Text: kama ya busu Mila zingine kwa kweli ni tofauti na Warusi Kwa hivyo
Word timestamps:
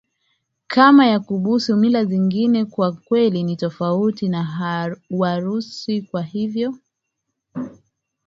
kama 0.67 1.05
ya 1.07 1.19
busu 1.19 1.77
Mila 1.77 2.05
zingine 2.05 2.65
kwa 2.65 2.91
kweli 2.91 3.43
ni 3.43 3.55
tofauti 3.55 4.29
na 4.29 4.95
Warusi 5.11 6.01
Kwa 6.01 6.21
hivyo 6.23 6.73